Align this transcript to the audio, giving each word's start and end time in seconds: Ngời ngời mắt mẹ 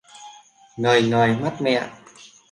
Ngời 0.77 1.03
ngời 1.09 1.35
mắt 1.41 1.55
mẹ 1.61 1.89